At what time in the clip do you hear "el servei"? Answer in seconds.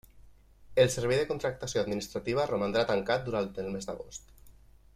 0.83-1.19